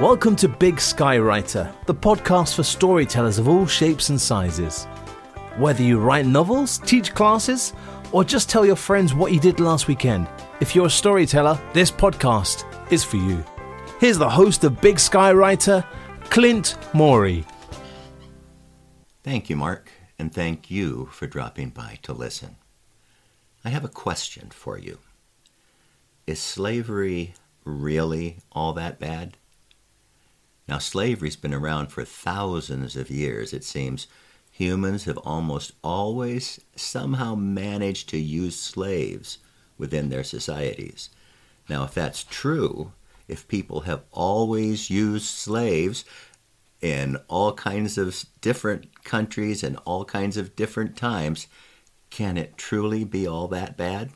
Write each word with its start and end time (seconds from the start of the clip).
Welcome 0.00 0.36
to 0.36 0.48
Big 0.48 0.78
Sky 0.78 1.16
Writer, 1.16 1.72
the 1.86 1.94
podcast 1.94 2.54
for 2.56 2.62
storytellers 2.62 3.38
of 3.38 3.48
all 3.48 3.64
shapes 3.64 4.10
and 4.10 4.20
sizes. 4.20 4.84
Whether 5.56 5.82
you 5.82 5.98
write 5.98 6.26
novels, 6.26 6.76
teach 6.76 7.14
classes, 7.14 7.72
or 8.12 8.22
just 8.22 8.50
tell 8.50 8.66
your 8.66 8.76
friends 8.76 9.14
what 9.14 9.32
you 9.32 9.40
did 9.40 9.58
last 9.58 9.88
weekend, 9.88 10.28
if 10.60 10.74
you're 10.74 10.88
a 10.88 10.90
storyteller, 10.90 11.58
this 11.72 11.90
podcast 11.90 12.66
is 12.92 13.02
for 13.04 13.16
you. 13.16 13.42
Here's 13.98 14.18
the 14.18 14.28
host 14.28 14.64
of 14.64 14.82
Big 14.82 14.98
Sky 14.98 15.32
Writer, 15.32 15.82
Clint 16.24 16.76
Morey. 16.92 17.46
Thank 19.22 19.48
you, 19.48 19.56
Mark, 19.56 19.90
and 20.18 20.30
thank 20.30 20.70
you 20.70 21.06
for 21.10 21.26
dropping 21.26 21.70
by 21.70 22.00
to 22.02 22.12
listen. 22.12 22.56
I 23.64 23.70
have 23.70 23.84
a 23.84 23.88
question 23.88 24.50
for 24.50 24.78
you. 24.78 24.98
Is 26.26 26.38
slavery 26.38 27.32
really 27.64 28.40
all 28.52 28.74
that 28.74 28.98
bad? 28.98 29.38
Now, 30.68 30.78
slavery's 30.78 31.36
been 31.36 31.54
around 31.54 31.88
for 31.88 32.04
thousands 32.04 32.96
of 32.96 33.10
years, 33.10 33.52
it 33.52 33.64
seems. 33.64 34.08
Humans 34.50 35.04
have 35.04 35.18
almost 35.18 35.72
always 35.84 36.60
somehow 36.74 37.34
managed 37.34 38.08
to 38.08 38.18
use 38.18 38.58
slaves 38.58 39.38
within 39.78 40.08
their 40.08 40.24
societies. 40.24 41.10
Now, 41.68 41.84
if 41.84 41.94
that's 41.94 42.24
true, 42.24 42.92
if 43.28 43.48
people 43.48 43.82
have 43.82 44.02
always 44.12 44.90
used 44.90 45.26
slaves 45.26 46.04
in 46.80 47.16
all 47.28 47.52
kinds 47.52 47.98
of 47.98 48.24
different 48.40 49.04
countries 49.04 49.62
and 49.62 49.76
all 49.84 50.04
kinds 50.04 50.36
of 50.36 50.56
different 50.56 50.96
times, 50.96 51.46
can 52.10 52.36
it 52.36 52.56
truly 52.56 53.04
be 53.04 53.26
all 53.26 53.48
that 53.48 53.76
bad? 53.76 54.10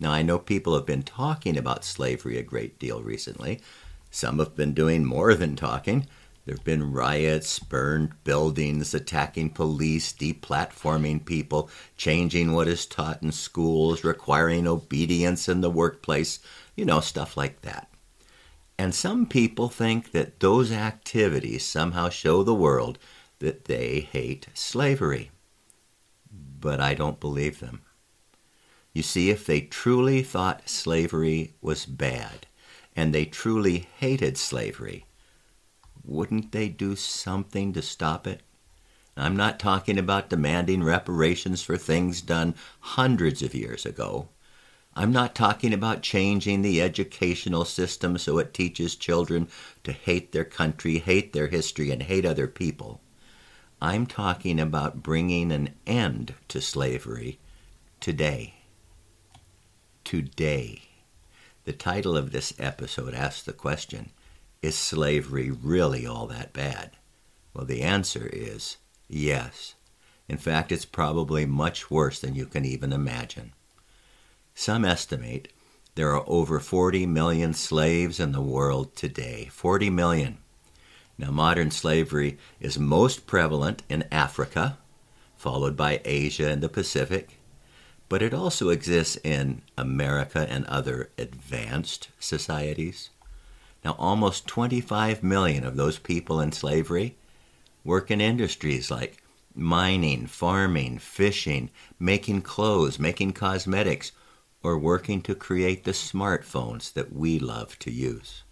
Now, 0.00 0.10
I 0.12 0.22
know 0.22 0.38
people 0.38 0.74
have 0.74 0.86
been 0.86 1.02
talking 1.02 1.56
about 1.56 1.84
slavery 1.84 2.38
a 2.38 2.42
great 2.42 2.78
deal 2.78 3.02
recently. 3.02 3.60
Some 4.14 4.40
have 4.40 4.54
been 4.54 4.74
doing 4.74 5.06
more 5.06 5.34
than 5.34 5.56
talking. 5.56 6.06
There 6.44 6.54
have 6.54 6.64
been 6.64 6.92
riots, 6.92 7.58
burned 7.58 8.12
buildings, 8.24 8.92
attacking 8.92 9.50
police, 9.50 10.12
deplatforming 10.12 11.24
people, 11.24 11.70
changing 11.96 12.52
what 12.52 12.68
is 12.68 12.84
taught 12.84 13.22
in 13.22 13.32
schools, 13.32 14.04
requiring 14.04 14.66
obedience 14.66 15.48
in 15.48 15.62
the 15.62 15.70
workplace, 15.70 16.40
you 16.76 16.84
know, 16.84 17.00
stuff 17.00 17.38
like 17.38 17.62
that. 17.62 17.88
And 18.78 18.94
some 18.94 19.24
people 19.24 19.70
think 19.70 20.12
that 20.12 20.40
those 20.40 20.72
activities 20.72 21.64
somehow 21.64 22.10
show 22.10 22.42
the 22.42 22.54
world 22.54 22.98
that 23.38 23.64
they 23.64 24.00
hate 24.12 24.46
slavery. 24.52 25.30
But 26.30 26.80
I 26.80 26.92
don't 26.92 27.18
believe 27.18 27.60
them. 27.60 27.80
You 28.92 29.02
see, 29.02 29.30
if 29.30 29.46
they 29.46 29.62
truly 29.62 30.22
thought 30.22 30.68
slavery 30.68 31.54
was 31.62 31.86
bad, 31.86 32.46
and 32.94 33.14
they 33.14 33.24
truly 33.24 33.88
hated 33.98 34.36
slavery, 34.36 35.06
wouldn't 36.04 36.52
they 36.52 36.68
do 36.68 36.96
something 36.96 37.72
to 37.72 37.82
stop 37.82 38.26
it? 38.26 38.42
I'm 39.16 39.36
not 39.36 39.58
talking 39.58 39.98
about 39.98 40.30
demanding 40.30 40.82
reparations 40.82 41.62
for 41.62 41.76
things 41.76 42.22
done 42.22 42.54
hundreds 42.80 43.42
of 43.42 43.54
years 43.54 43.84
ago. 43.84 44.28
I'm 44.94 45.12
not 45.12 45.34
talking 45.34 45.72
about 45.72 46.02
changing 46.02 46.62
the 46.62 46.82
educational 46.82 47.64
system 47.64 48.18
so 48.18 48.38
it 48.38 48.52
teaches 48.52 48.94
children 48.94 49.48
to 49.84 49.92
hate 49.92 50.32
their 50.32 50.44
country, 50.44 50.98
hate 50.98 51.32
their 51.32 51.46
history, 51.48 51.90
and 51.90 52.02
hate 52.02 52.26
other 52.26 52.46
people. 52.46 53.00
I'm 53.80 54.06
talking 54.06 54.60
about 54.60 55.02
bringing 55.02 55.50
an 55.50 55.74
end 55.86 56.34
to 56.48 56.60
slavery 56.60 57.38
today. 58.00 58.54
Today. 60.04 60.91
The 61.64 61.72
title 61.72 62.16
of 62.16 62.32
this 62.32 62.52
episode 62.58 63.14
asks 63.14 63.42
the 63.42 63.52
question 63.52 64.10
Is 64.62 64.76
slavery 64.76 65.50
really 65.50 66.04
all 66.04 66.26
that 66.26 66.52
bad? 66.52 66.96
Well, 67.54 67.66
the 67.66 67.82
answer 67.82 68.28
is 68.32 68.78
yes. 69.08 69.74
In 70.28 70.38
fact, 70.38 70.72
it's 70.72 70.84
probably 70.84 71.46
much 71.46 71.90
worse 71.90 72.18
than 72.20 72.34
you 72.34 72.46
can 72.46 72.64
even 72.64 72.92
imagine. 72.92 73.52
Some 74.54 74.84
estimate 74.84 75.52
there 75.94 76.14
are 76.14 76.24
over 76.26 76.58
40 76.58 77.04
million 77.06 77.52
slaves 77.52 78.18
in 78.18 78.32
the 78.32 78.40
world 78.40 78.96
today. 78.96 79.50
40 79.52 79.90
million. 79.90 80.38
Now, 81.18 81.30
modern 81.30 81.70
slavery 81.70 82.38
is 82.60 82.78
most 82.78 83.26
prevalent 83.26 83.82
in 83.90 84.04
Africa, 84.10 84.78
followed 85.36 85.76
by 85.76 86.00
Asia 86.04 86.48
and 86.48 86.62
the 86.62 86.70
Pacific, 86.70 87.38
but 88.12 88.20
it 88.20 88.34
also 88.34 88.68
exists 88.68 89.16
in 89.24 89.62
America 89.78 90.46
and 90.50 90.66
other 90.66 91.08
advanced 91.16 92.10
societies. 92.20 93.08
Now, 93.82 93.96
almost 93.98 94.46
25 94.46 95.22
million 95.22 95.64
of 95.64 95.76
those 95.76 95.98
people 95.98 96.38
in 96.38 96.52
slavery 96.52 97.16
work 97.84 98.10
in 98.10 98.20
industries 98.20 98.90
like 98.90 99.22
mining, 99.54 100.26
farming, 100.26 100.98
fishing, 100.98 101.70
making 101.98 102.42
clothes, 102.42 102.98
making 102.98 103.32
cosmetics, 103.32 104.12
or 104.62 104.76
working 104.76 105.22
to 105.22 105.34
create 105.34 105.84
the 105.84 105.92
smartphones 105.92 106.92
that 106.92 107.14
we 107.14 107.38
love 107.38 107.78
to 107.78 107.90
use. 107.90 108.42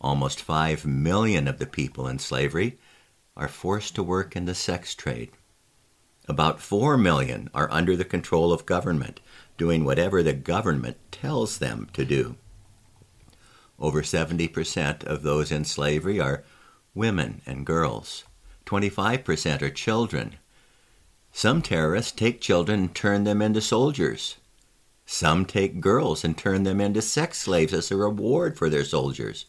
Almost 0.00 0.40
5 0.40 0.86
million 0.86 1.48
of 1.48 1.58
the 1.58 1.66
people 1.66 2.06
in 2.06 2.20
slavery 2.20 2.78
are 3.36 3.48
forced 3.48 3.96
to 3.96 4.04
work 4.04 4.36
in 4.36 4.44
the 4.44 4.54
sex 4.54 4.94
trade. 4.94 5.32
About 6.28 6.60
4 6.60 6.96
million 6.96 7.50
are 7.52 7.70
under 7.72 7.96
the 7.96 8.04
control 8.04 8.52
of 8.52 8.64
government, 8.64 9.20
doing 9.58 9.84
whatever 9.84 10.22
the 10.22 10.32
government 10.32 10.96
tells 11.10 11.58
them 11.58 11.88
to 11.94 12.04
do. 12.04 12.36
Over 13.78 14.02
70% 14.02 15.02
of 15.04 15.22
those 15.22 15.50
in 15.50 15.64
slavery 15.64 16.20
are 16.20 16.44
women 16.94 17.42
and 17.44 17.66
girls. 17.66 18.24
25% 18.66 19.62
are 19.62 19.70
children. 19.70 20.36
Some 21.32 21.60
terrorists 21.60 22.12
take 22.12 22.40
children 22.40 22.80
and 22.80 22.94
turn 22.94 23.24
them 23.24 23.42
into 23.42 23.60
soldiers. 23.60 24.36
Some 25.04 25.44
take 25.44 25.80
girls 25.80 26.22
and 26.22 26.38
turn 26.38 26.62
them 26.62 26.80
into 26.80 27.02
sex 27.02 27.38
slaves 27.38 27.72
as 27.72 27.90
a 27.90 27.96
reward 27.96 28.56
for 28.56 28.70
their 28.70 28.84
soldiers. 28.84 29.46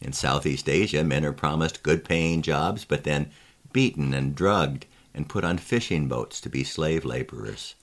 In 0.00 0.12
Southeast 0.12 0.68
Asia, 0.68 1.02
men 1.02 1.24
are 1.24 1.32
promised 1.32 1.82
good 1.82 2.04
paying 2.04 2.42
jobs, 2.42 2.84
but 2.84 3.02
then 3.02 3.30
beaten 3.72 4.14
and 4.14 4.34
drugged 4.34 4.86
and 5.14 5.28
put 5.28 5.44
on 5.44 5.58
fishing 5.58 6.08
boats 6.08 6.40
to 6.40 6.48
be 6.48 6.64
slave 6.64 7.04
laborers. 7.04 7.74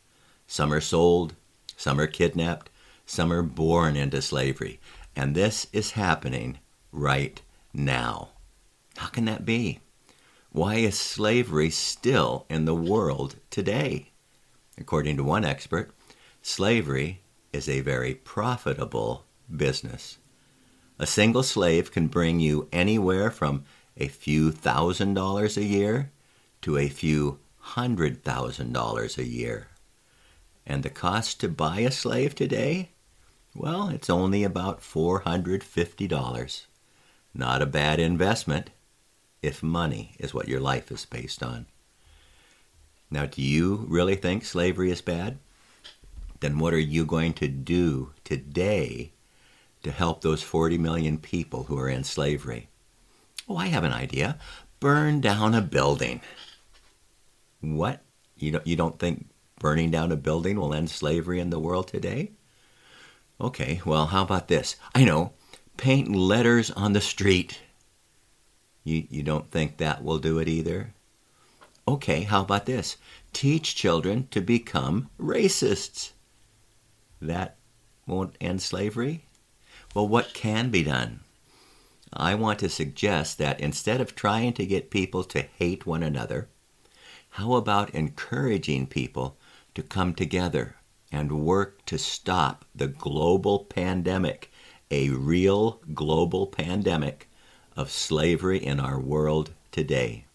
Some 0.47 0.73
are 0.73 0.81
sold, 0.81 1.35
some 1.75 1.99
are 1.99 2.07
kidnapped, 2.07 2.69
some 3.05 3.31
are 3.31 3.43
born 3.43 3.95
into 3.95 4.21
slavery. 4.21 4.79
And 5.15 5.35
this 5.35 5.67
is 5.71 5.91
happening 5.91 6.59
right 6.91 7.41
now. 7.73 8.29
How 8.97 9.07
can 9.07 9.25
that 9.25 9.45
be? 9.45 9.79
Why 10.51 10.75
is 10.75 10.97
slavery 10.97 11.69
still 11.69 12.45
in 12.49 12.65
the 12.65 12.75
world 12.75 13.35
today? 13.49 14.11
According 14.77 15.17
to 15.17 15.23
one 15.23 15.45
expert, 15.45 15.91
slavery 16.41 17.21
is 17.53 17.69
a 17.69 17.81
very 17.81 18.15
profitable 18.15 19.25
business. 19.55 20.17
A 20.97 21.05
single 21.05 21.43
slave 21.43 21.91
can 21.91 22.07
bring 22.07 22.39
you 22.39 22.67
anywhere 22.71 23.31
from 23.31 23.63
a 23.97 24.07
few 24.07 24.51
thousand 24.51 25.13
dollars 25.13 25.57
a 25.57 25.63
year 25.63 26.11
to 26.61 26.77
a 26.77 26.89
few 26.89 27.39
hundred 27.59 28.23
thousand 28.23 28.73
dollars 28.73 29.17
a 29.17 29.25
year. 29.25 29.67
And 30.65 30.83
the 30.83 30.89
cost 30.89 31.39
to 31.41 31.49
buy 31.49 31.79
a 31.79 31.91
slave 31.91 32.35
today? 32.35 32.89
Well, 33.55 33.89
it's 33.89 34.09
only 34.09 34.43
about 34.43 34.81
$450. 34.81 36.65
Not 37.33 37.61
a 37.61 37.65
bad 37.65 37.99
investment 37.99 38.69
if 39.41 39.63
money 39.63 40.15
is 40.19 40.33
what 40.33 40.47
your 40.47 40.59
life 40.59 40.91
is 40.91 41.05
based 41.05 41.41
on. 41.41 41.65
Now, 43.11 43.25
do 43.25 43.41
you 43.41 43.85
really 43.87 44.15
think 44.15 44.45
slavery 44.45 44.91
is 44.91 45.01
bad? 45.01 45.39
Then 46.39 46.59
what 46.59 46.73
are 46.73 46.79
you 46.79 47.05
going 47.05 47.33
to 47.33 47.47
do 47.47 48.11
today 48.23 49.11
to 49.83 49.91
help 49.91 50.21
those 50.21 50.43
40 50.43 50.77
million 50.77 51.17
people 51.17 51.63
who 51.63 51.77
are 51.79 51.89
in 51.89 52.03
slavery? 52.03 52.69
Oh, 53.47 53.57
I 53.57 53.67
have 53.67 53.83
an 53.83 53.93
idea. 53.93 54.37
Burn 54.79 55.21
down 55.21 55.55
a 55.55 55.61
building. 55.61 56.21
What? 57.61 58.01
You 58.37 58.51
don't, 58.51 58.67
you 58.67 58.75
don't 58.75 58.99
think 58.99 59.29
burning 59.59 59.91
down 59.91 60.11
a 60.11 60.15
building 60.15 60.57
will 60.59 60.73
end 60.73 60.89
slavery 60.89 61.39
in 61.39 61.49
the 61.49 61.59
world 61.59 61.87
today? 61.87 62.31
Okay, 63.41 63.81
well, 63.85 64.07
how 64.07 64.23
about 64.23 64.47
this? 64.47 64.75
I 64.95 65.03
know, 65.03 65.33
paint 65.77 66.13
letters 66.13 66.71
on 66.71 66.93
the 66.93 67.01
street. 67.01 67.59
You, 68.83 69.05
you 69.09 69.23
don't 69.23 69.51
think 69.51 69.77
that 69.77 70.03
will 70.03 70.19
do 70.19 70.39
it 70.39 70.47
either? 70.47 70.93
Okay, 71.87 72.23
how 72.23 72.41
about 72.41 72.65
this? 72.65 72.97
Teach 73.33 73.75
children 73.75 74.27
to 74.31 74.41
become 74.41 75.09
racists. 75.19 76.11
That 77.21 77.57
won't 78.05 78.35
end 78.39 78.61
slavery? 78.61 79.25
Well, 79.95 80.07
what 80.07 80.33
can 80.33 80.69
be 80.69 80.83
done? 80.83 81.21
I 82.11 82.35
want 82.35 82.59
to 82.59 82.69
suggest 82.69 83.37
that 83.37 83.59
instead 83.59 84.01
of 84.01 84.15
trying 84.15 84.53
to 84.53 84.65
get 84.65 84.91
people 84.91 85.23
to 85.25 85.41
hate 85.41 85.85
one 85.85 86.03
another, 86.03 86.49
how 87.31 87.53
about 87.53 87.91
encouraging 87.91 88.87
people 88.87 89.37
to 89.75 89.83
come 89.83 90.13
together 90.13 90.75
and 91.11 91.43
work 91.45 91.85
to 91.85 91.97
stop 91.97 92.65
the 92.75 92.87
global 92.87 93.59
pandemic, 93.65 94.51
a 94.91 95.09
real 95.09 95.79
global 95.93 96.47
pandemic 96.47 97.29
of 97.75 97.91
slavery 97.91 98.57
in 98.57 98.79
our 98.79 98.99
world 98.99 99.51
today. 99.71 100.25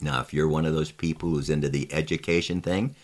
Now, 0.00 0.20
if 0.20 0.34
you're 0.34 0.48
one 0.48 0.66
of 0.66 0.74
those 0.74 0.90
people 0.90 1.30
who's 1.30 1.48
into 1.48 1.68
the 1.68 1.92
education 1.92 2.60
thing, 2.60 2.94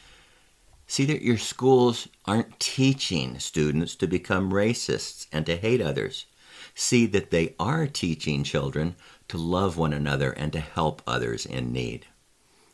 see 0.87 1.05
that 1.05 1.22
your 1.22 1.38
schools 1.38 2.08
aren't 2.26 2.58
teaching 2.58 3.38
students 3.38 3.94
to 3.96 4.06
become 4.06 4.52
racists 4.52 5.26
and 5.31 5.46
to 5.46 5.56
hate 5.56 5.81
others. 5.81 6.26
See 6.75 7.06
that 7.06 7.31
they 7.31 7.55
are 7.58 7.87
teaching 7.87 8.43
children 8.43 8.96
to 9.28 9.38
love 9.38 9.76
one 9.76 9.93
another 9.93 10.32
and 10.32 10.52
to 10.52 10.61
help 10.61 11.00
others 11.06 11.46
in 11.46 11.72
need. 11.72 12.06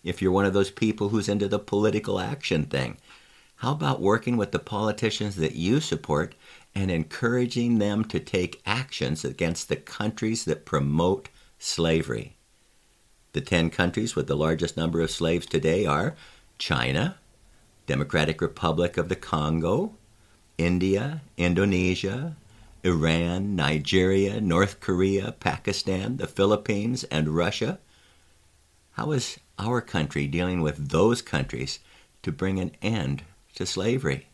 If 0.06 0.23
you're 0.23 0.31
one 0.31 0.47
of 0.47 0.53
those 0.53 0.70
people 0.70 1.08
who's 1.08 1.29
into 1.29 1.49
the 1.49 1.58
political 1.58 2.20
action 2.20 2.67
thing, 2.67 2.97
how 3.56 3.73
about 3.73 4.00
working 4.00 4.37
with 4.37 4.53
the 4.53 4.61
politicians 4.61 5.35
that 5.35 5.56
you 5.56 5.81
support 5.81 6.37
and 6.76 6.93
encouraging 6.93 7.79
them 7.79 8.05
to 8.05 8.20
take 8.20 8.62
actions 8.64 9.25
against 9.25 9.69
the 9.69 9.75
countries 9.75 10.44
that 10.44 10.64
promote 10.64 11.29
slavery? 11.58 12.37
The 13.32 13.41
10 13.41 13.70
countries 13.70 14.14
with 14.14 14.29
the 14.29 14.37
largest 14.37 14.76
number 14.76 15.00
of 15.00 15.11
slaves 15.11 15.44
today 15.44 15.87
are 15.87 16.14
China, 16.56 17.17
Democratic 17.88 18.41
Republic 18.41 18.97
of 18.97 19.08
the 19.08 19.17
Congo, 19.17 19.97
India, 20.56 21.23
Indonesia, 21.37 22.37
Iran, 22.85 23.56
Nigeria, 23.56 24.41
North 24.41 24.79
Korea, 24.79 25.32
Pakistan, 25.32 26.19
the 26.19 26.29
Philippines, 26.29 27.03
and 27.11 27.31
Russia. 27.31 27.81
How 28.93 29.11
is 29.11 29.41
our 29.58 29.81
country 29.81 30.26
dealing 30.26 30.61
with 30.61 30.91
those 30.91 31.23
countries 31.23 31.79
to 32.23 32.32
bring 32.32 32.58
an 32.58 32.73
end 32.82 33.23
to 33.55 33.67
slavery. 33.67 34.29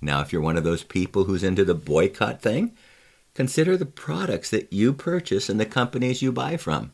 Now, 0.00 0.20
if 0.20 0.32
you're 0.32 0.42
one 0.42 0.56
of 0.56 0.64
those 0.64 0.84
people 0.84 1.24
who's 1.24 1.42
into 1.42 1.64
the 1.64 1.74
boycott 1.74 2.40
thing, 2.40 2.76
consider 3.34 3.76
the 3.76 3.86
products 3.86 4.50
that 4.50 4.72
you 4.72 4.92
purchase 4.92 5.48
and 5.48 5.58
the 5.58 5.66
companies 5.66 6.22
you 6.22 6.32
buy 6.32 6.56
from. 6.56 6.92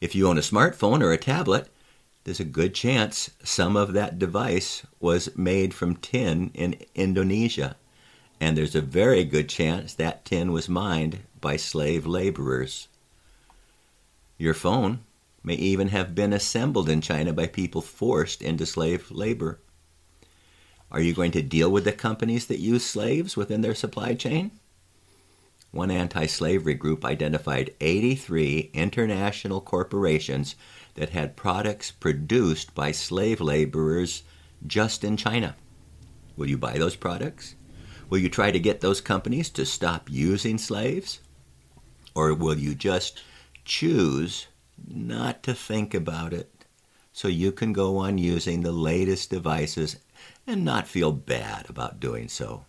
If 0.00 0.14
you 0.14 0.28
own 0.28 0.38
a 0.38 0.42
smartphone 0.42 1.02
or 1.02 1.12
a 1.12 1.18
tablet, 1.18 1.68
there's 2.24 2.40
a 2.40 2.44
good 2.44 2.74
chance 2.74 3.30
some 3.42 3.76
of 3.76 3.92
that 3.94 4.18
device 4.18 4.86
was 5.00 5.36
made 5.36 5.74
from 5.74 5.96
tin 5.96 6.50
in 6.54 6.76
Indonesia. 6.94 7.76
And 8.40 8.56
there's 8.56 8.74
a 8.74 8.80
very 8.80 9.24
good 9.24 9.48
chance 9.48 9.94
that 9.94 10.24
tin 10.24 10.52
was 10.52 10.68
mined 10.68 11.20
by 11.40 11.56
slave 11.56 12.06
laborers. 12.06 12.88
Your 14.36 14.54
phone 14.54 15.00
may 15.48 15.54
even 15.54 15.88
have 15.88 16.14
been 16.14 16.34
assembled 16.34 16.90
in 16.90 17.00
China 17.00 17.32
by 17.32 17.46
people 17.46 17.80
forced 17.80 18.42
into 18.42 18.66
slave 18.66 19.10
labor. 19.10 19.58
Are 20.92 21.00
you 21.00 21.14
going 21.14 21.30
to 21.30 21.40
deal 21.40 21.70
with 21.70 21.84
the 21.84 21.92
companies 21.92 22.48
that 22.48 22.58
use 22.58 22.84
slaves 22.84 23.34
within 23.34 23.62
their 23.62 23.74
supply 23.74 24.12
chain? 24.12 24.50
One 25.70 25.90
anti 25.90 26.26
slavery 26.26 26.74
group 26.74 27.02
identified 27.02 27.74
83 27.80 28.72
international 28.74 29.62
corporations 29.62 30.54
that 30.96 31.10
had 31.10 31.34
products 31.34 31.92
produced 31.92 32.74
by 32.74 32.92
slave 32.92 33.40
laborers 33.40 34.24
just 34.66 35.02
in 35.02 35.16
China. 35.16 35.56
Will 36.36 36.50
you 36.50 36.58
buy 36.58 36.76
those 36.76 36.96
products? 36.96 37.54
Will 38.10 38.18
you 38.18 38.28
try 38.28 38.50
to 38.50 38.60
get 38.60 38.82
those 38.82 39.00
companies 39.00 39.48
to 39.50 39.64
stop 39.64 40.10
using 40.10 40.58
slaves? 40.58 41.20
Or 42.14 42.34
will 42.34 42.58
you 42.58 42.74
just 42.74 43.22
choose 43.64 44.46
not 44.86 45.42
to 45.44 45.54
think 45.54 45.94
about 45.94 46.32
it 46.32 46.50
so 47.12 47.28
you 47.28 47.50
can 47.50 47.72
go 47.72 47.96
on 47.96 48.18
using 48.18 48.62
the 48.62 48.72
latest 48.72 49.30
devices 49.30 49.96
and 50.46 50.64
not 50.64 50.86
feel 50.86 51.12
bad 51.12 51.68
about 51.68 52.00
doing 52.00 52.28
so. 52.28 52.64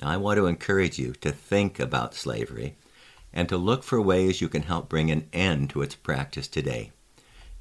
Now, 0.00 0.08
I 0.08 0.16
want 0.16 0.38
to 0.38 0.46
encourage 0.46 0.98
you 0.98 1.12
to 1.20 1.30
think 1.30 1.78
about 1.78 2.14
slavery 2.14 2.76
and 3.32 3.48
to 3.48 3.56
look 3.56 3.82
for 3.82 4.00
ways 4.00 4.40
you 4.40 4.48
can 4.48 4.62
help 4.62 4.88
bring 4.88 5.10
an 5.10 5.28
end 5.32 5.70
to 5.70 5.82
its 5.82 5.94
practice 5.94 6.48
today. 6.48 6.90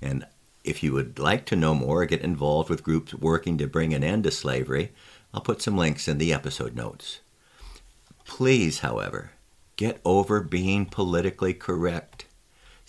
And 0.01 0.25
if 0.63 0.81
you 0.83 0.93
would 0.93 1.19
like 1.19 1.45
to 1.47 1.55
know 1.55 1.73
more 1.73 2.03
or 2.03 2.05
get 2.05 2.21
involved 2.21 2.69
with 2.69 2.83
groups 2.83 3.13
working 3.13 3.57
to 3.57 3.67
bring 3.67 3.93
an 3.93 4.03
end 4.03 4.23
to 4.23 4.31
slavery, 4.31 4.91
I'll 5.33 5.41
put 5.41 5.61
some 5.61 5.77
links 5.77 6.07
in 6.07 6.17
the 6.17 6.33
episode 6.33 6.75
notes. 6.75 7.19
Please, 8.25 8.79
however, 8.79 9.31
get 9.75 9.99
over 10.05 10.41
being 10.41 10.85
politically 10.85 11.53
correct. 11.53 12.25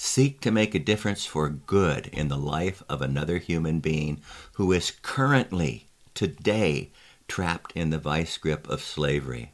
Seek 0.02 0.40
to 0.40 0.50
make 0.50 0.74
a 0.74 0.78
difference 0.78 1.26
for 1.26 1.50
good 1.50 2.06
in 2.06 2.28
the 2.28 2.38
life 2.38 2.82
of 2.88 3.02
another 3.02 3.36
human 3.36 3.80
being 3.80 4.22
who 4.54 4.72
is 4.72 4.92
currently 5.02 5.88
today 6.14 6.90
trapped 7.28 7.72
in 7.76 7.90
the 7.90 7.98
vice 7.98 8.38
grip 8.38 8.66
of 8.70 8.80
slavery. 8.80 9.52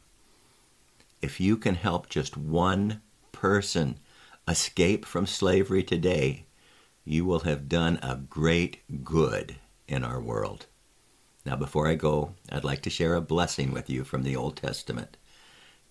If 1.21 1.41
you 1.41 1.57
can 1.57 1.75
help 1.75 2.07
just 2.07 2.37
one 2.37 3.01
person 3.33 3.97
escape 4.47 5.03
from 5.03 5.27
slavery 5.27 5.83
today, 5.83 6.45
you 7.03 7.25
will 7.25 7.41
have 7.41 7.67
done 7.67 7.99
a 8.01 8.15
great 8.15 9.03
good 9.03 9.57
in 9.85 10.01
our 10.01 10.21
world. 10.21 10.65
Now, 11.45 11.57
before 11.57 11.89
I 11.89 11.95
go, 11.95 12.35
I'd 12.49 12.63
like 12.63 12.83
to 12.83 12.89
share 12.89 13.15
a 13.15 13.21
blessing 13.21 13.73
with 13.73 13.89
you 13.89 14.05
from 14.05 14.23
the 14.23 14.37
Old 14.37 14.55
Testament. 14.55 15.17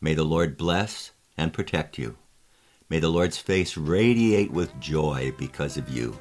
May 0.01 0.15
the 0.15 0.25
Lord 0.25 0.57
bless 0.57 1.11
and 1.37 1.53
protect 1.53 1.99
you. 1.99 2.17
May 2.89 3.01
the 3.01 3.09
Lord's 3.09 3.37
face 3.37 3.77
radiate 3.77 4.53
with 4.53 4.79
joy 4.79 5.33
because 5.37 5.77
of 5.77 5.89
you. 5.89 6.17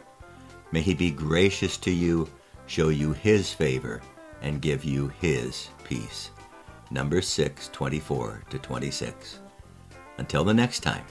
May 0.71 0.81
he 0.81 0.95
be 0.95 1.12
gracious 1.12 1.77
to 1.77 1.91
you, 1.91 2.27
show 2.65 2.89
you 2.89 3.13
his 3.13 3.53
favor, 3.53 4.01
and 4.41 4.63
give 4.63 4.83
you 4.83 5.09
his 5.19 5.69
peace. 5.83 6.31
Number 6.89 7.21
6, 7.21 7.69
24 7.71 8.44
to 8.50 8.57
26. 8.57 9.39
Until 10.17 10.44
the 10.44 10.53
next 10.53 10.79
time, 10.79 11.06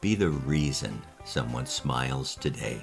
be 0.00 0.14
the 0.14 0.30
reason 0.30 1.02
someone 1.24 1.66
smiles 1.66 2.34
today. 2.36 2.82